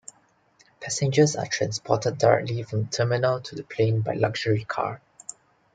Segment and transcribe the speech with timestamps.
[0.79, 4.99] Passengers are transported directly from the terminal to the plane by luxury car.